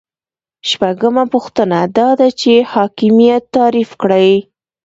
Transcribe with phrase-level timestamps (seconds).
[0.69, 4.31] شپږمه پوښتنه دا ده چې حاکمیت تعریف کړئ.